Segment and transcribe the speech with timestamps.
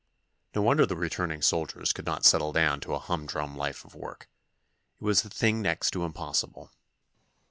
[0.55, 4.27] No wonder the returning soldiers could not settle down to a humdrum life of work.
[4.99, 6.71] It was a thing next to impossible.